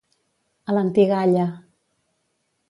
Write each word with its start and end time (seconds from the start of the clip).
A 0.71 0.75
l'antigalla. 0.77 1.45